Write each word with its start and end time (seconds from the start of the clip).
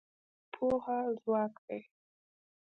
پوهه 0.53 0.99
ځواک 1.21 1.53
دی. 1.67 1.81